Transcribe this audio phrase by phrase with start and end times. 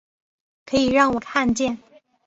[0.65, 1.77] 可以让我看见